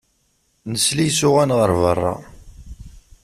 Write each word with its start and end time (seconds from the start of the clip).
Nesla 0.71 1.01
i 1.03 1.07
isuɣan 1.09 1.51
ɣer 1.57 1.71
berra. 1.81 2.13